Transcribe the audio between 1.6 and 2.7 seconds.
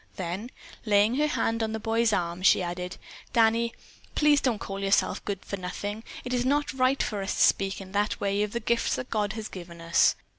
on the boy's arm, she